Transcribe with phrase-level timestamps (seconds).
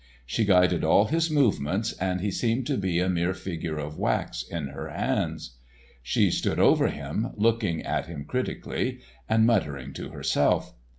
[0.25, 4.41] She guided all his movements, and he seemed to be a mere figure of wax
[4.41, 5.57] in her hands.
[6.01, 10.73] She stood over him, looking at him critically, and muttering to herself.